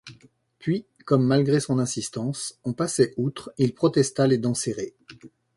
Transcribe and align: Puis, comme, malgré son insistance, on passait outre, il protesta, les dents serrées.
Puis, 0.57 0.87
comme, 1.05 1.23
malgré 1.27 1.59
son 1.59 1.77
insistance, 1.77 2.57
on 2.63 2.73
passait 2.73 3.13
outre, 3.17 3.53
il 3.59 3.75
protesta, 3.75 4.25
les 4.25 4.39
dents 4.39 4.55
serrées. 4.55 4.95